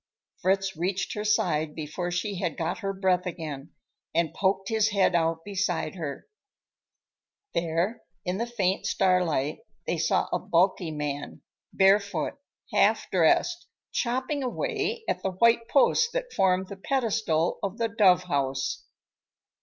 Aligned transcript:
Fritz 0.41 0.75
reached 0.75 1.13
her 1.13 1.23
side 1.23 1.75
before 1.75 2.09
she 2.09 2.39
had 2.39 2.57
got 2.57 2.79
her 2.79 2.91
breath 2.91 3.27
again, 3.27 3.69
and 4.15 4.33
poked 4.33 4.67
his 4.69 4.89
head 4.89 5.13
out 5.13 5.43
beside 5.45 5.93
hers. 5.93 6.23
There, 7.53 8.01
in 8.25 8.39
the 8.39 8.47
faint 8.47 8.87
starlight, 8.87 9.59
they 9.85 9.99
saw 9.99 10.27
a 10.33 10.39
bulky 10.39 10.89
man, 10.89 11.43
barefoot, 11.71 12.39
half 12.73 13.11
dressed, 13.11 13.67
chopping 13.91 14.41
away 14.41 15.03
at 15.07 15.21
the 15.21 15.33
white 15.33 15.67
post 15.67 16.13
that 16.13 16.33
formed 16.33 16.69
the 16.69 16.77
pedestal 16.77 17.59
of 17.61 17.77
the 17.77 17.87
dove 17.89 18.23
house. 18.23 18.85